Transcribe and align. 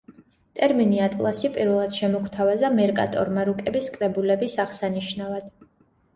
ტერმინი 0.59 1.01
„ატლასი“ 1.07 1.51
პირველად 1.57 1.93
შემოგვთავაზა 1.97 2.73
მერკატორმა 2.81 3.45
რუკების 3.51 3.93
კრებულების 3.99 4.59
აღსანიშნავად. 4.67 5.49